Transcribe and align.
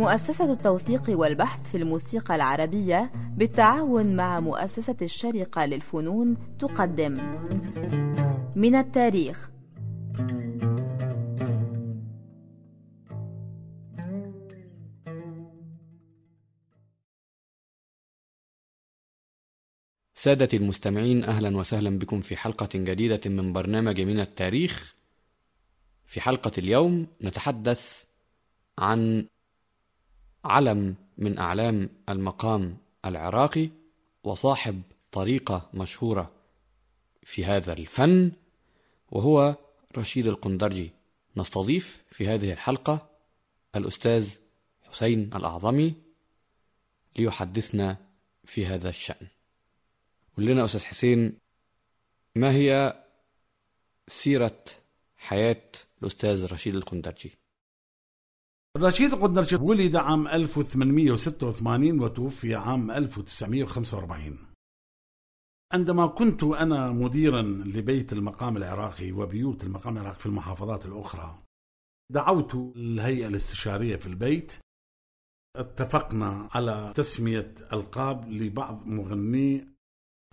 مؤسسة 0.00 0.52
التوثيق 0.52 1.02
والبحث 1.08 1.70
في 1.70 1.76
الموسيقى 1.76 2.34
العربية 2.34 3.12
بالتعاون 3.36 4.16
مع 4.16 4.40
مؤسسة 4.40 4.96
الشرقة 5.02 5.64
للفنون 5.64 6.56
تقدم. 6.58 7.16
من 8.56 8.74
التاريخ. 8.74 9.50
سادتي 20.14 20.56
المستمعين 20.56 21.24
أهلا 21.24 21.56
وسهلا 21.56 21.98
بكم 21.98 22.20
في 22.20 22.36
حلقة 22.36 22.68
جديدة 22.74 23.30
من 23.30 23.52
برنامج 23.52 24.00
من 24.00 24.20
التاريخ. 24.20 24.94
في 26.04 26.20
حلقة 26.20 26.52
اليوم 26.58 27.06
نتحدث 27.22 28.04
عن 28.78 29.28
علم 30.44 30.94
من 31.18 31.38
أعلام 31.38 31.88
المقام 32.08 32.78
العراقي 33.04 33.70
وصاحب 34.24 34.82
طريقة 35.12 35.70
مشهورة 35.74 36.32
في 37.22 37.44
هذا 37.44 37.72
الفن 37.72 38.32
وهو 39.10 39.56
رشيد 39.96 40.26
القندرجي. 40.26 40.90
نستضيف 41.36 42.02
في 42.10 42.28
هذه 42.28 42.52
الحلقة 42.52 43.08
الأستاذ 43.76 44.36
حسين 44.82 45.30
الأعظمي 45.34 45.94
ليحدثنا 47.16 47.96
في 48.44 48.66
هذا 48.66 48.88
الشأن. 48.88 49.26
قل 50.36 50.46
لنا 50.46 50.64
أستاذ 50.64 50.84
حسين 50.84 51.38
ما 52.34 52.52
هي 52.52 53.00
سيرة 54.08 54.64
حياة 55.16 55.62
الأستاذ 56.02 56.52
رشيد 56.52 56.74
القندرجي؟ 56.74 57.39
رشيد 58.76 59.12
القندرجي 59.12 59.56
ولد 59.56 59.96
عام 59.96 60.28
1886 60.28 62.00
وتوفي 62.00 62.54
عام 62.54 62.90
1945 62.90 64.38
عندما 65.72 66.06
كنت 66.06 66.42
أنا 66.42 66.90
مديرا 66.90 67.42
لبيت 67.42 68.12
المقام 68.12 68.56
العراقي 68.56 69.12
وبيوت 69.12 69.64
المقام 69.64 69.96
العراقي 69.96 70.18
في 70.18 70.26
المحافظات 70.26 70.86
الأخرى 70.86 71.38
دعوت 72.12 72.54
الهيئة 72.54 73.26
الاستشارية 73.26 73.96
في 73.96 74.06
البيت. 74.06 74.52
اتفقنا 75.56 76.48
على 76.52 76.92
تسمية 76.96 77.54
ألقاب 77.72 78.28
لبعض 78.28 78.86
مغني 78.86 79.68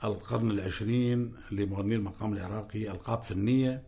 القرن 0.03 0.51
العشرين 0.51 1.35
لمغني 1.51 1.95
المقام 1.95 2.33
العراقي 2.33 2.91
ألقاب 2.91 3.21
فنية. 3.23 3.86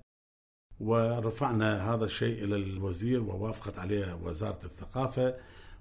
ورفعنا 0.80 1.94
هذا 1.94 2.06
الشيء 2.06 2.44
إلى 2.44 2.56
الوزير 2.56 3.24
ووافقت 3.24 3.80
عليه 3.80 4.20
وزارة 4.24 4.60
الثقافة. 4.64 5.36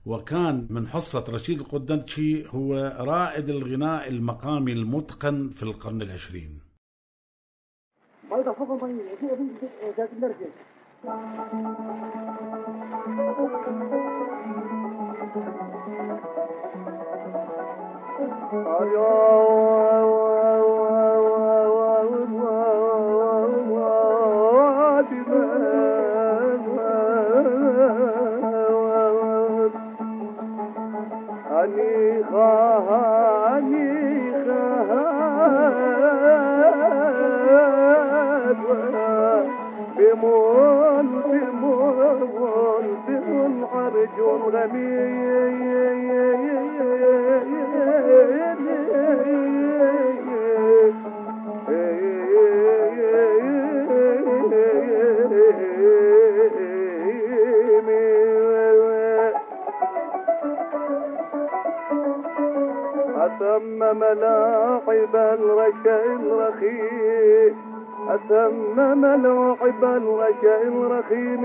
وكان 0.06 0.66
من 0.70 0.86
حصة 0.86 1.24
رشيد 1.28 1.60
القدنشي 1.60 2.48
هو 2.48 2.74
رائد 3.00 3.48
الغناء 3.48 4.08
المقامي 4.08 4.72
المتقن 4.72 5.48
في 5.48 5.62
القرن 5.62 6.02
العشرين. 6.02 6.60
أتم 63.38 63.78
ملاعب 63.98 65.14
الرشا 65.14 65.98
الرخيم. 66.04 67.54
أتم 68.08 68.76
ملاعب 69.00 69.84
الرشا 69.84 70.62
الرخيم. 70.62 71.44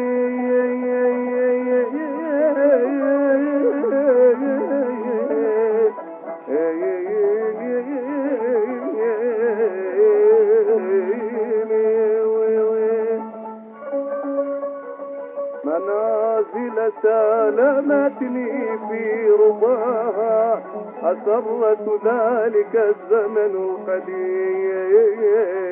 سالمتني 17.03 18.77
في 18.89 19.29
رضاها 19.29 20.63
أسرت 21.03 21.89
ذلك 22.05 22.75
الزمن 22.75 23.55
القديم. 23.55 25.62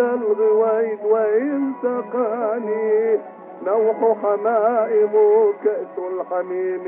الغويد 0.00 0.98
وإن 1.04 1.72
سقاني. 1.82 3.18
نوح 3.66 4.18
حمائم 4.22 5.12
كأس 5.64 5.98
الحميم. 5.98 6.84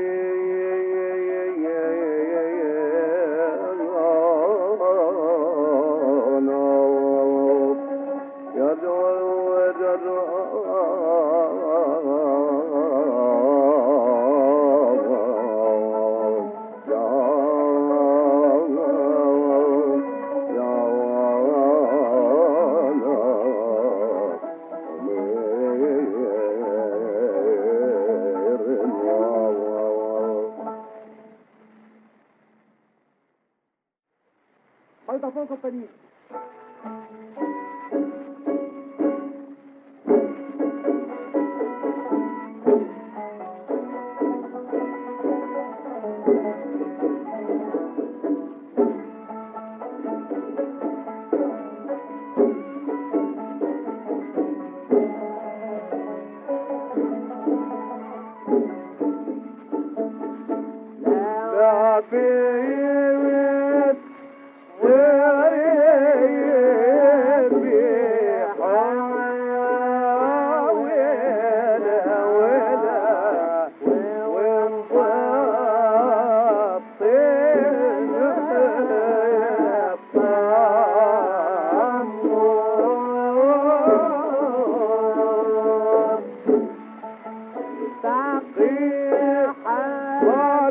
Whoa. 90.23 90.62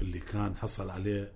اللي 0.00 0.18
كان 0.18 0.56
حصل 0.56 0.90
عليه 0.90 1.32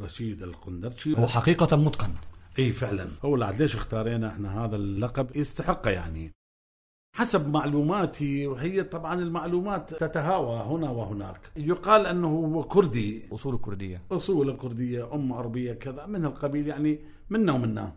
رشيد 0.00 0.42
القندرشي. 0.42 1.18
هو 1.18 1.26
حقيقة 1.26 1.76
متقن. 1.76 2.14
إي 2.58 2.72
فعلا. 2.72 3.08
هو 3.24 3.36
ليش 3.36 3.74
اختارينا 3.74 4.28
إحنا 4.28 4.64
هذا 4.64 4.76
اللقب؟ 4.76 5.36
يستحقه 5.36 5.90
يعني. 5.90 6.32
حسب 7.16 7.48
معلوماتي 7.48 8.46
وهي 8.46 8.82
طبعا 8.82 9.14
المعلومات 9.14 9.94
تتهاوى 9.94 10.56
هنا 10.60 10.90
وهناك. 10.90 11.40
يقال 11.56 12.06
أنه 12.06 12.28
هو 12.28 12.62
كردي. 12.62 13.28
أصول 13.32 13.54
الكردية 13.54 14.02
أصول 14.10 14.56
كردية 14.56 15.14
أم 15.14 15.32
عربية 15.32 15.72
كذا 15.72 16.06
من 16.06 16.24
القبيل 16.24 16.66
يعني 16.66 17.04
منا 17.30 17.52
ومنا. 17.52 17.96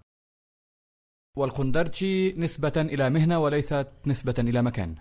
والقندرشي 1.37 2.33
نسبة 2.33 2.73
إلى 2.75 3.09
مهنة 3.09 3.39
وليست 3.39 3.87
نسبة 4.05 4.35
إلى 4.39 4.61
مكان. 4.61 4.95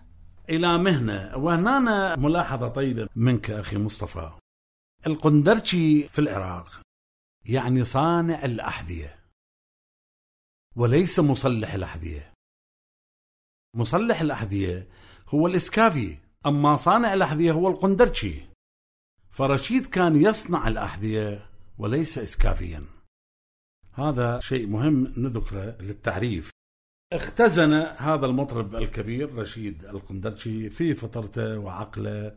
إلى 0.50 0.78
مهنة. 0.78 1.36
وهنا 1.36 2.16
ملاحظة 2.16 2.68
طيبة 2.68 3.08
منك 3.16 3.50
أخي 3.50 3.76
مصطفى. 3.76 4.30
القندرشي 5.06 6.08
في 6.08 6.18
العراق 6.18 6.80
يعني 7.44 7.84
صانع 7.84 8.44
الأحذية 8.44 9.18
وليس 10.76 11.20
مصلح 11.20 11.74
الأحذية. 11.74 12.32
مصلح 13.76 14.20
الأحذية 14.20 14.88
هو 15.28 15.46
الإسكافي 15.46 16.18
أما 16.46 16.76
صانع 16.76 17.14
الأحذية 17.14 17.52
هو 17.52 17.68
القندرشي 17.68 18.42
فرشيد 19.30 19.86
كان 19.86 20.16
يصنع 20.16 20.68
الأحذية 20.68 21.50
وليس 21.78 22.18
اسكافيا. 22.18 22.84
هذا 23.92 24.40
شيء 24.40 24.66
مهم 24.66 25.14
نذكره 25.16 25.76
للتعريف. 25.80 26.50
اختزن 27.12 27.72
هذا 27.74 28.26
المطرب 28.26 28.74
الكبير 28.74 29.34
رشيد 29.34 29.84
القندرشي 29.84 30.70
في 30.70 30.94
فطرته 30.94 31.58
وعقله 31.58 32.36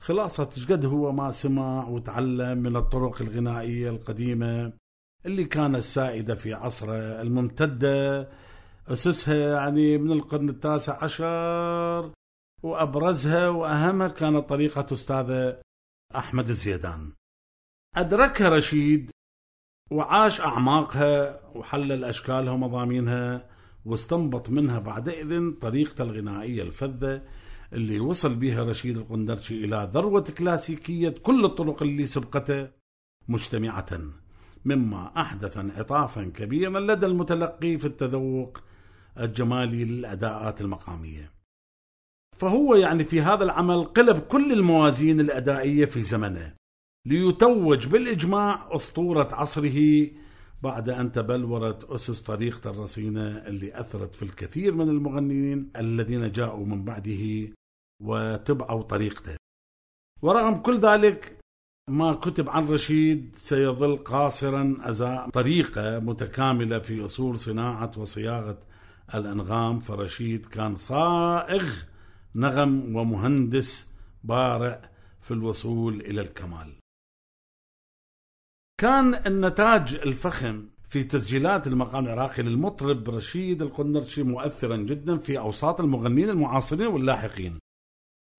خلاصة 0.00 0.66
قد 0.68 0.84
هو 0.84 1.12
ما 1.12 1.30
سمع 1.30 1.88
وتعلم 1.88 2.58
من 2.58 2.76
الطرق 2.76 3.22
الغنائية 3.22 3.90
القديمة 3.90 4.72
اللي 5.26 5.44
كانت 5.44 5.78
سائدة 5.78 6.34
في 6.34 6.54
عصره 6.54 7.22
الممتدة. 7.22 8.28
أسسها 8.88 9.34
يعني 9.34 9.98
من 9.98 10.12
القرن 10.12 10.48
التاسع 10.48 11.04
عشر 11.04 12.12
وأبرزها 12.62 13.48
وأهمها 13.48 14.08
كانت 14.08 14.48
طريقة 14.48 14.86
أستاذه 14.92 15.60
أحمد 16.16 16.48
الزيدان. 16.48 17.12
أدركها 17.96 18.48
رشيد 18.48 19.10
وعاش 19.90 20.40
أعماقها 20.40 21.40
وحلل 21.54 22.04
أشكالها 22.04 22.52
ومضامينها 22.52 23.48
واستنبط 23.84 24.50
منها 24.50 24.78
بعدئذ 24.78 25.50
طريقته 25.50 26.02
الغنائية 26.04 26.62
الفذة 26.62 27.22
اللي 27.72 28.00
وصل 28.00 28.34
بها 28.34 28.64
رشيد 28.64 28.96
القندرشي 28.96 29.64
إلى 29.64 29.88
ذروة 29.92 30.24
كلاسيكية 30.38 31.08
كل 31.08 31.44
الطرق 31.44 31.82
اللي 31.82 32.06
سبقته 32.06 32.68
مجتمعة 33.28 34.00
مما 34.64 35.20
أحدث 35.20 35.56
انعطافا 35.56 36.24
كبيرا 36.24 36.80
لدى 36.80 37.06
المتلقي 37.06 37.76
في 37.76 37.84
التذوق 37.86 38.60
الجمالي 39.18 39.84
للأداءات 39.84 40.60
المقامية. 40.60 41.32
فهو 42.36 42.74
يعني 42.74 43.04
في 43.04 43.20
هذا 43.20 43.44
العمل 43.44 43.84
قلب 43.84 44.18
كل 44.18 44.52
الموازين 44.52 45.20
الأدائية 45.20 45.84
في 45.84 46.02
زمنه 46.02 46.54
ليتوج 47.06 47.86
بالإجماع 47.86 48.68
أسطورة 48.74 49.28
عصره 49.32 50.10
بعد 50.62 50.88
أن 50.88 51.12
تبلورت 51.12 51.84
أسس 51.84 52.20
طريقة 52.20 52.70
الرصينة 52.70 53.46
اللي 53.46 53.80
أثرت 53.80 54.14
في 54.14 54.22
الكثير 54.22 54.74
من 54.74 54.88
المغنيين 54.88 55.70
الذين 55.76 56.32
جاءوا 56.32 56.66
من 56.66 56.84
بعده 56.84 57.52
وتبعوا 58.00 58.82
طريقته 58.82 59.36
ورغم 60.22 60.54
كل 60.54 60.80
ذلك 60.80 61.38
ما 61.88 62.14
كتب 62.14 62.48
عن 62.48 62.68
رشيد 62.68 63.36
سيظل 63.36 63.96
قاصرا 63.96 64.76
أزاء 64.80 65.30
طريقة 65.30 65.98
متكاملة 65.98 66.78
في 66.78 67.04
أصول 67.04 67.38
صناعة 67.38 67.92
وصياغة 67.96 68.58
الأنغام 69.14 69.80
فرشيد 69.80 70.46
كان 70.46 70.76
صائغ 70.76 71.72
نغم 72.34 72.96
ومهندس 72.96 73.86
بارع 74.24 74.82
في 75.20 75.30
الوصول 75.30 76.00
إلى 76.00 76.20
الكمال 76.20 76.74
كان 78.80 79.14
النتاج 79.14 79.94
الفخم 79.94 80.68
في 80.88 81.04
تسجيلات 81.04 81.66
المقام 81.66 82.04
العراقي 82.04 82.42
للمطرب 82.42 83.10
رشيد 83.10 83.62
القنرشي 83.62 84.22
مؤثرا 84.22 84.76
جدا 84.76 85.16
في 85.18 85.38
أوساط 85.38 85.80
المغنيين 85.80 86.28
المعاصرين 86.28 86.86
واللاحقين. 86.86 87.58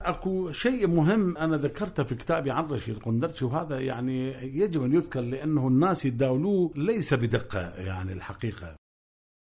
أكو 0.10 0.52
شيء 0.52 0.88
مهم 0.88 1.38
أنا 1.38 1.58
ذكرته 1.58 2.04
في 2.04 2.16
كتابي 2.16 2.52
عن 2.52 2.66
رشيد 2.66 2.96
القندرشي 2.96 3.46
وهذا 3.46 3.80
يعني 3.80 4.30
يجب 4.58 4.84
أن 4.84 4.94
يذكر 4.94 5.22
لأنه 5.22 5.68
الناس 5.68 6.06
يتداولوه 6.06 6.72
ليس 6.76 7.14
بدقة 7.14 7.76
يعني 7.76 8.14
الحقيقة. 8.14 8.76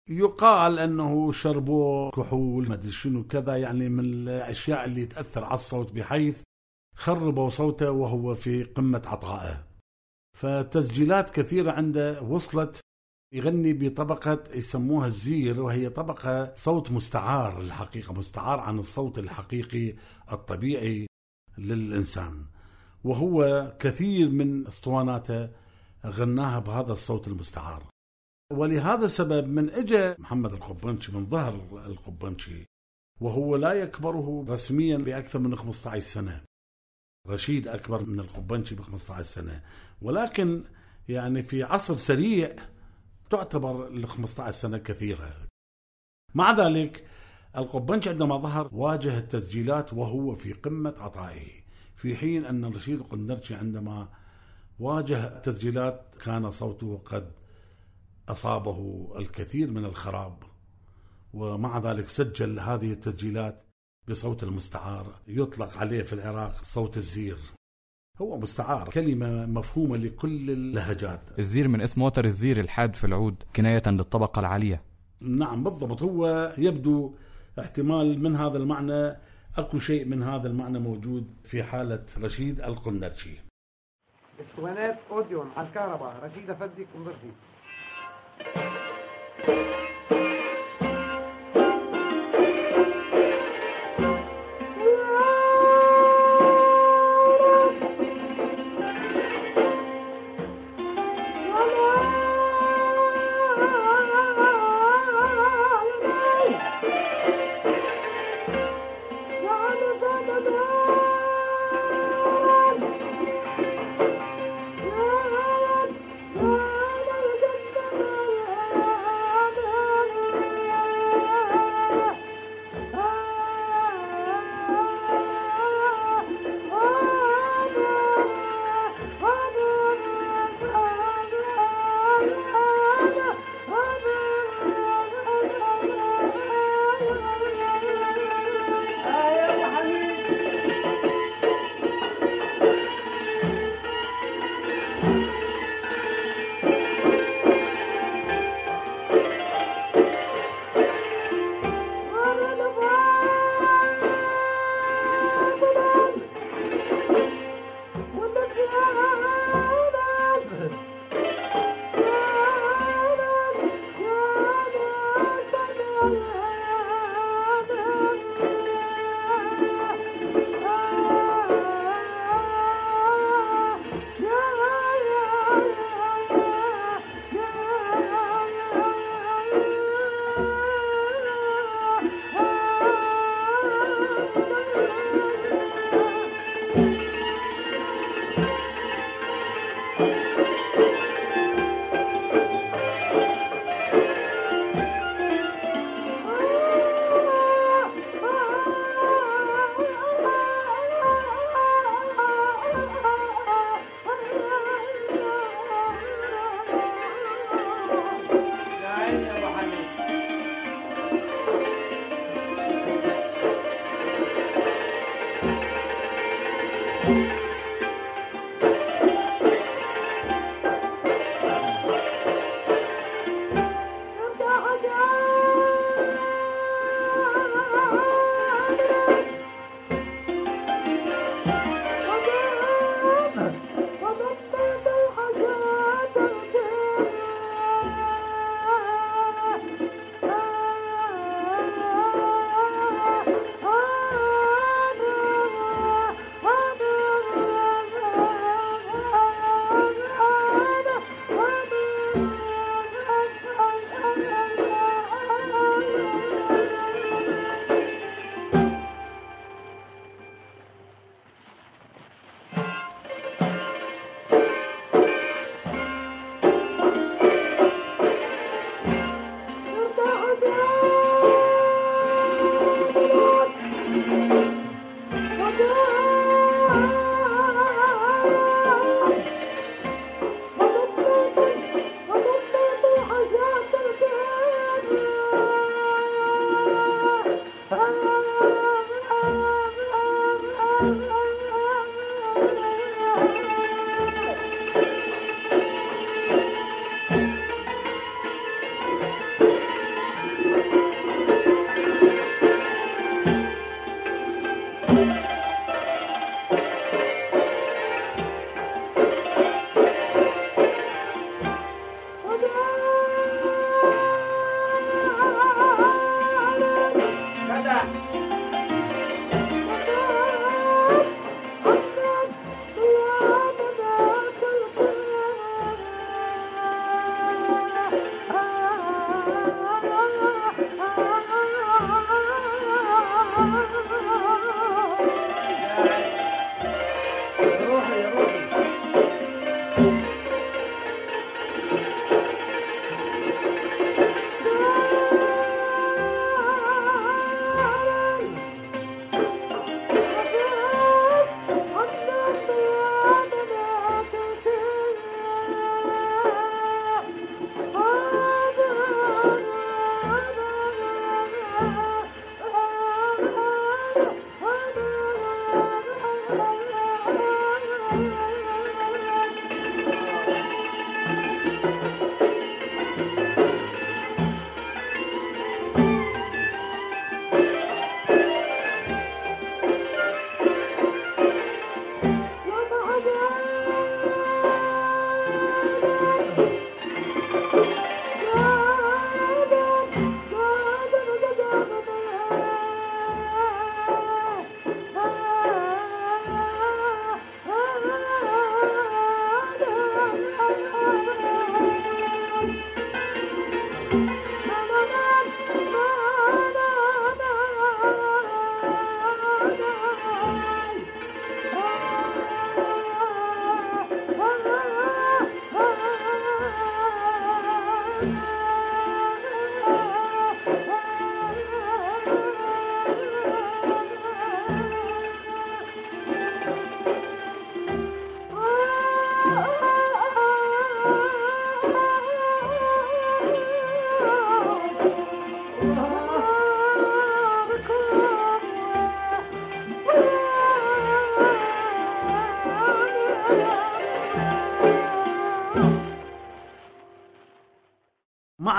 يقال 0.09 0.79
أنه 0.79 1.31
شربوا 1.31 2.11
كحول 2.11 2.67
ما 2.67 2.73
أدري 2.73 2.91
شنو 2.91 3.23
كذا 3.23 3.57
يعني 3.57 3.89
من 3.89 4.05
الأشياء 4.05 4.85
اللي 4.85 5.05
تأثر 5.05 5.43
على 5.43 5.53
الصوت 5.53 5.91
بحيث 5.91 6.43
خربوا 6.95 7.49
صوته 7.49 7.91
وهو 7.91 8.35
في 8.35 8.63
قمة 8.63 9.01
عطائه. 9.05 9.63
فتسجيلات 10.37 11.29
كثيرة 11.29 11.71
عنده 11.71 12.21
وصلت 12.21 12.79
يغني 13.33 13.73
بطبقة 13.73 14.43
يسموها 14.53 15.07
الزير 15.07 15.61
وهي 15.61 15.89
طبقة 15.89 16.55
صوت 16.55 16.91
مستعار 16.91 17.61
الحقيقة 17.61 18.13
مستعار 18.13 18.59
عن 18.59 18.79
الصوت 18.79 19.19
الحقيقي 19.19 19.95
الطبيعي 20.31 21.07
للإنسان. 21.57 22.45
وهو 23.03 23.67
كثير 23.79 24.29
من 24.29 24.67
أسطواناته 24.67 25.49
غناها 26.05 26.59
بهذا 26.59 26.91
الصوت 26.91 27.27
المستعار. 27.27 27.83
ولهذا 28.53 29.05
السبب 29.05 29.47
من 29.47 29.69
اجى 29.69 30.15
محمد 30.19 30.53
القبنشي 30.53 31.11
من 31.11 31.25
ظهر 31.25 31.83
القبنشي 31.85 32.65
وهو 33.21 33.55
لا 33.55 33.73
يكبره 33.73 34.45
رسميا 34.49 34.97
بأكثر 34.97 35.39
من 35.39 35.55
15 35.55 35.99
سنة. 35.99 36.41
رشيد 37.27 37.67
أكبر 37.67 38.05
من 38.05 38.19
القبنشي 38.19 38.75
ب 38.75 38.81
15 38.81 39.23
سنة. 39.23 39.63
ولكن 40.01 40.63
يعني 41.09 41.43
في 41.43 41.63
عصر 41.63 41.97
سريع 41.97 42.55
تعتبر 43.29 43.87
ال 43.87 44.07
15 44.07 44.51
سنة 44.51 44.77
كثيرة. 44.77 45.33
مع 46.35 46.51
ذلك 46.51 47.07
القبنشي 47.57 48.09
عندما 48.09 48.37
ظهر 48.37 48.69
واجه 48.71 49.17
التسجيلات 49.17 49.93
وهو 49.93 50.35
في 50.35 50.53
قمة 50.53 50.95
عطائه 50.97 51.47
في 51.95 52.15
حين 52.15 52.45
أن 52.45 52.65
رشيد 52.65 52.99
القندرشي 52.99 53.55
عندما 53.55 54.09
واجه 54.79 55.37
التسجيلات 55.37 56.15
كان 56.21 56.51
صوته 56.51 57.01
قد 57.05 57.31
أصابه 58.29 59.09
الكثير 59.17 59.71
من 59.71 59.85
الخراب 59.85 60.43
ومع 61.33 61.79
ذلك 61.79 62.09
سجل 62.09 62.59
هذه 62.59 62.91
التسجيلات 62.91 63.65
بصوت 64.07 64.43
المستعار 64.43 65.21
يطلق 65.27 65.77
عليه 65.77 66.03
في 66.03 66.13
العراق 66.13 66.63
صوت 66.63 66.97
الزير. 66.97 67.37
هو 68.21 68.37
مستعار. 68.37 68.89
كلمة 68.89 69.45
مفهومة 69.45 69.97
لكل 69.97 70.51
اللهجات. 70.51 71.21
الزير 71.39 71.67
من 71.67 71.81
اسم 71.81 72.01
وتر 72.01 72.25
الزير 72.25 72.59
الحاد 72.59 72.95
في 72.95 73.03
العود 73.03 73.43
كناية 73.55 73.83
للطبقة 73.87 74.39
العالية. 74.39 74.81
نعم 75.21 75.63
بالضبط. 75.63 76.03
هو 76.03 76.53
يبدو 76.57 77.15
احتمال 77.59 78.23
من 78.23 78.35
هذا 78.35 78.57
المعنى 78.57 79.17
أكو 79.57 79.79
شيء 79.79 80.05
من 80.05 80.23
هذا 80.23 80.47
المعنى 80.47 80.79
موجود 80.79 81.27
في 81.43 81.63
حالة 81.63 82.05
رشيد 82.17 82.61
القندرشي. 82.61 83.49
اسطوانات 84.39 84.99
اوديون 85.11 85.49
على 85.55 85.67
الكهرباء 85.67 86.15
رشيد 86.23 86.49
افندي 86.49 86.87
قنبرشي 86.93 87.31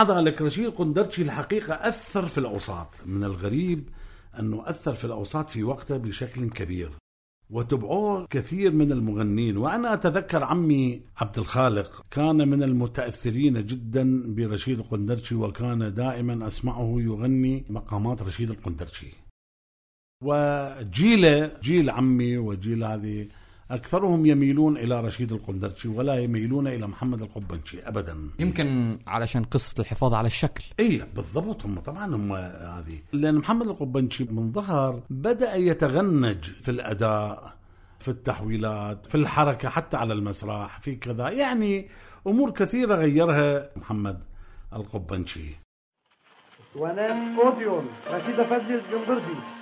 ومع 0.00 0.20
ذلك 0.20 0.42
رشيد 0.42 0.64
القندرشي 0.64 1.22
الحقيقة 1.22 1.74
أثر 1.74 2.26
في 2.26 2.38
الأوساط. 2.38 2.88
من 3.06 3.24
الغريب 3.24 3.88
أنه 4.38 4.62
أثر 4.70 4.94
في 4.94 5.04
الأوساط 5.04 5.50
في 5.50 5.62
وقته 5.62 5.96
بشكل 5.96 6.50
كبير. 6.50 6.90
وتبعوه 7.50 8.26
كثير 8.26 8.72
من 8.72 8.92
المغنين. 8.92 9.56
وأنا 9.56 9.94
أتذكر 9.94 10.44
عمي 10.44 11.02
عبد 11.16 11.38
الخالق 11.38 12.02
كان 12.10 12.48
من 12.48 12.62
المتأثرين 12.62 13.66
جدا 13.66 14.34
برشيد 14.34 14.78
القندرشي 14.78 15.34
وكان 15.34 15.94
دائما 15.94 16.46
أسمعه 16.46 16.94
يغني 16.98 17.64
مقامات 17.70 18.22
رشيد 18.22 18.50
القندرشي 18.50 19.12
وجيله 20.24 21.52
جيل 21.62 21.90
عمي 21.90 22.38
وجيل 22.38 22.84
هذه 22.84 23.28
أكثرهم 23.70 24.26
يميلون 24.26 24.76
إلى 24.76 25.00
رشيد 25.00 25.32
القندرشي 25.32 25.88
ولا 25.88 26.14
يميلون 26.14 26.66
إلى 26.66 26.86
محمد 26.86 27.22
القبنشي 27.22 27.88
أبدا. 27.88 28.30
يمكن 28.38 28.98
علشان 29.06 29.44
قصة 29.44 29.74
الحفاظ 29.78 30.14
على 30.14 30.26
الشكل. 30.26 30.64
اي 30.80 31.06
بالضبط 31.16 31.64
هم 31.64 31.80
طبعا 31.80 32.06
هم 32.06 32.32
هذه. 32.32 32.98
لأن 33.12 33.34
محمد 33.34 33.66
القبنشي 33.66 34.24
من 34.24 34.52
ظهر 34.52 35.02
بدأ 35.10 35.54
يتغنج 35.54 36.44
في 36.44 36.70
الأداء 36.70 37.54
في 37.98 38.08
التحويلات 38.08 39.06
في 39.06 39.14
الحركة 39.14 39.68
حتى 39.68 39.96
على 39.96 40.14
المسرح 40.14 40.80
في 40.80 40.96
كذا. 40.96 41.28
يعني 41.28 41.88
أمور 42.26 42.50
كثيرة 42.50 42.94
غيرها 42.94 43.70
محمد 43.76 44.22
القبنشي 44.72 45.56
اسطوانات 46.70 47.38
أوديون 47.44 47.88
رشيد 48.08 48.40
افندي 48.40 48.74
الجندرجي 48.74 49.59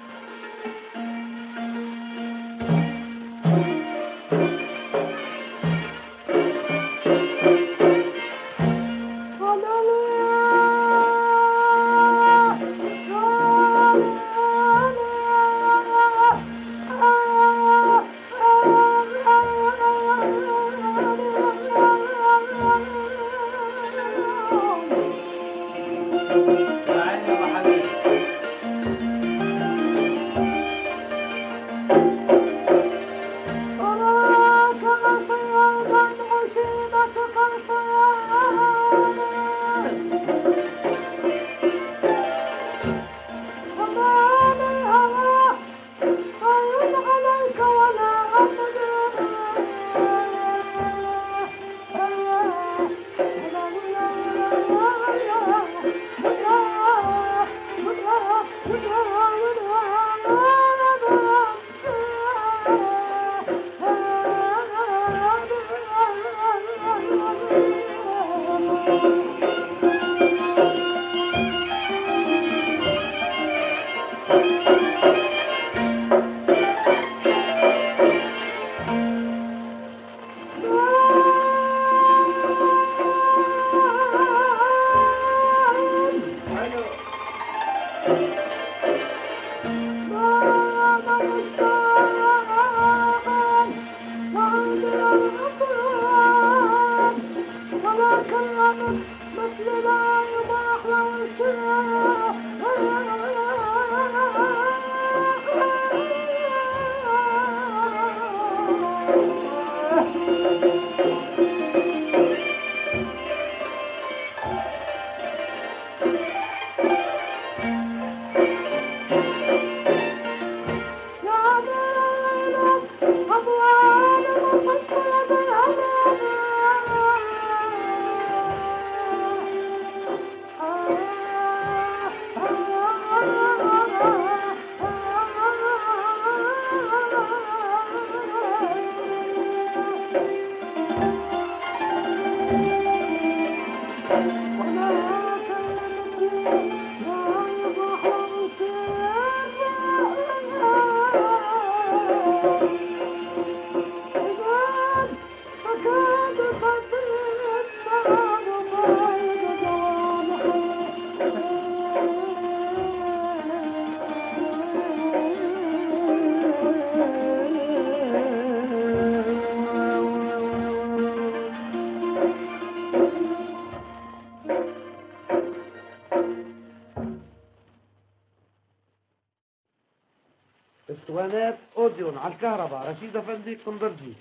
اسطوانات 180.91 181.59
أوديون 181.77 182.19
على 182.19 182.35
الكهرباء 182.35 182.91
رشيد 182.91 183.17
أفندي 183.17 183.55
قندرجي 183.55 184.15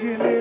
जिले 0.00 0.35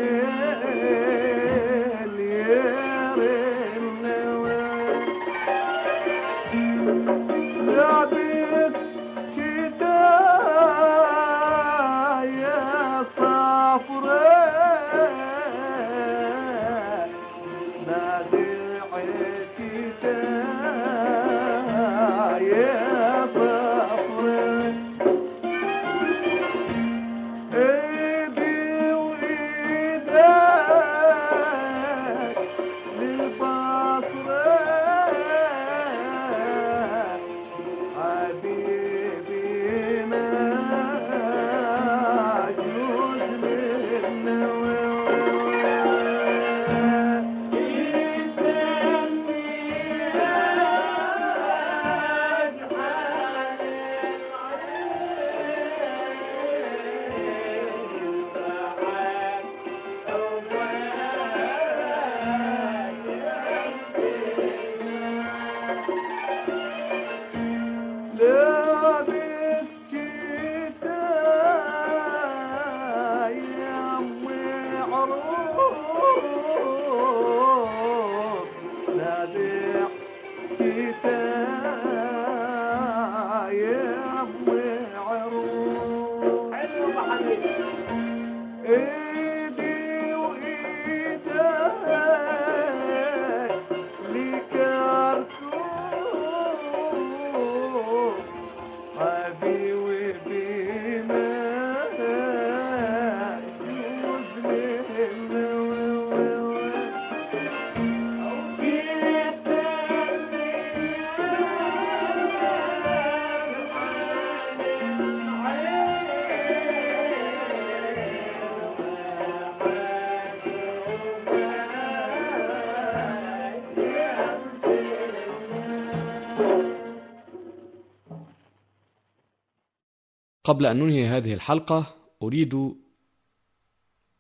قبل 130.46 130.66
أن 130.66 130.80
ننهي 130.80 131.06
هذه 131.06 131.34
الحلقة 131.34 131.96
أريد 132.22 132.76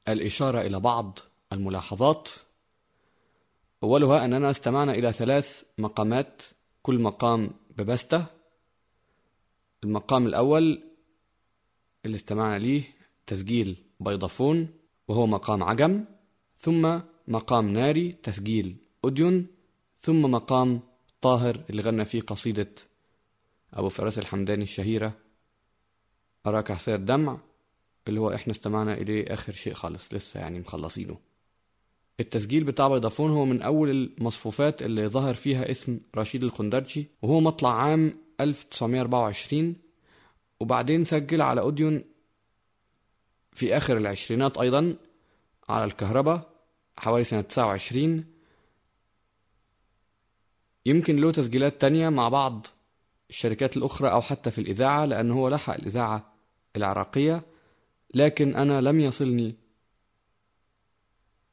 الإشارة 0.08 0.62
إلى 0.62 0.80
بعض 0.80 1.20
الملاحظات. 1.54 2.30
أولها 3.84 4.26
أننا 4.26 4.52
استمعنا 4.52 4.94
إلى 4.94 5.12
ثلاث 5.12 5.64
مقامات 5.78 6.44
كل 6.82 7.00
مقام 7.00 7.52
ببستة 7.78 8.26
المقام 9.84 10.28
الأول 10.28 10.84
اللي 12.06 12.16
استمعنا 12.16 12.60
ليه 12.60 12.84
تسجيل 13.28 13.78
بيضافون 14.00 14.70
وهو 15.08 15.28
مقام 15.28 15.64
عجم. 15.64 16.06
ثم 16.58 17.00
مقام 17.28 17.70
ناري 17.70 18.12
تسجيل 18.12 18.76
أوديون. 19.04 19.48
ثم 20.02 20.22
مقام 20.22 20.80
طاهر 21.22 21.64
اللي 21.70 21.82
غنى 21.82 22.06
فيه 22.06 22.22
قصيدة 22.22 22.72
أبو 23.74 23.90
فراس 23.90 24.20
الحمداني 24.20 24.64
الشهيرة. 24.64 25.25
أراك 26.46 26.72
حسير 26.72 26.96
الدمع؟ 26.96 27.38
اللي 28.08 28.20
هو 28.20 28.34
إحنا 28.34 28.54
استمعنا 28.54 28.94
إليه 28.94 29.34
آخر 29.34 29.52
شيء 29.52 29.74
خالص 29.74 30.14
لسه 30.14 30.40
يعني 30.40 30.60
مخلصينه. 30.60 31.18
التسجيل 32.20 32.64
بتاع 32.64 32.88
بيضافون 32.88 33.32
هو 33.32 33.46
من 33.46 33.62
أول 33.62 33.90
المصفوفات 33.90 34.82
اللي 34.82 35.08
ظهر 35.08 35.34
فيها 35.34 35.72
اسم 35.72 36.00
رشيد 36.16 36.44
الخندرجي 36.44 37.08
وهو 37.22 37.40
مطلع 37.40 37.84
عام 37.84 38.18
1924 38.40 39.76
وبعدين 40.60 41.06
سجل 41.06 41.42
على 41.42 41.62
أوديون 41.62 42.04
في 43.54 43.78
آخر 43.78 43.98
العشرينات 43.98 44.58
أيضا 44.58 44.96
على 45.70 45.86
الكهرباء 45.86 46.50
حوالي 46.98 47.24
سنة 47.24 47.42
29 47.42 48.26
يمكن 50.86 51.16
له 51.16 51.32
تسجيلات 51.32 51.82
تانية 51.82 52.10
مع 52.10 52.30
بعض 52.30 52.68
الشركات 53.30 53.78
الأخرى 53.78 54.12
أو 54.12 54.22
حتى 54.22 54.52
في 54.52 54.62
الإذاعة 54.62 55.06
لأنه 55.06 55.34
هو 55.34 55.50
لحق 55.50 55.74
الإذاعة 55.74 56.35
العراقية 56.78 57.44
لكن 58.14 58.56
أنا 58.56 58.82
لم 58.82 59.00
يصلني 59.00 59.56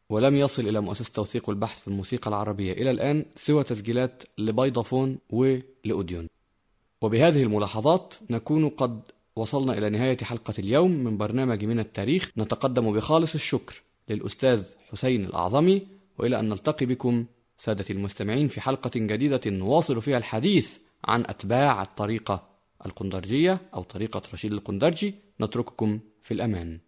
ولم 0.09 0.37
يصل 0.37 0.69
إلى 0.69 0.81
مؤسسة 0.81 1.13
توثيق 1.13 1.49
والبحث 1.49 1.81
في 1.81 1.89
الموسيقى 1.89 2.29
العربية. 2.29 2.73
إلى 2.73 2.91
الآن 2.91 3.25
سوى 3.37 3.65
تسجيلات 3.65 4.23
لبيضافون 4.39 5.19
ولأوديون. 5.31 6.29
وبهذه 7.01 7.43
الملاحظات 7.43 8.15
نكون 8.31 8.69
قد 8.69 9.03
وصلنا 9.37 9.79
إلى 9.79 9.91
نهاية 9.91 10.17
حلقة 10.23 10.55
اليوم 10.59 10.91
من 10.91 11.17
برنامج 11.17 11.65
من 11.65 11.79
التاريخ. 11.79 12.31
نتقدم 12.39 12.93
بخالص 12.93 13.35
الشكر 13.35 13.83
للأستاذ 14.09 14.65
حسين 14.93 15.25
الأعظمي 15.25 15.87
وإلى 16.19 16.41
أن 16.41 16.49
نلتقي 16.49 16.87
بكم 16.87 17.27
سادتي 17.59 17.93
المستمعين 17.93 18.49
في 18.49 18.61
حلقة 18.61 18.91
جديدة 18.95 19.41
نواصل 19.47 20.03
فيها 20.03 20.19
الحديث 20.19 20.79
عن 21.05 21.21
أتباع 21.21 21.83
الطريقة. 21.83 22.52
القندرجية 22.87 23.61
أو 23.75 23.83
طريقة 23.83 24.23
رشيد 24.33 24.53
القندرجي 24.53 25.14
نترككم 25.40 26.01
في 26.23 26.35
الأمان. 26.35 26.81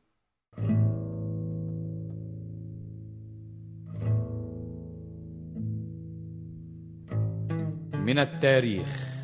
من 8.04 8.18
التاريخ. 8.18 9.14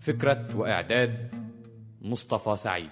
فكرة 0.00 0.56
وإعداد 0.56 1.34
مصطفى 2.02 2.56
سعيد. 2.56 2.90